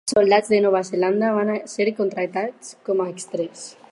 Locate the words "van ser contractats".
1.35-2.75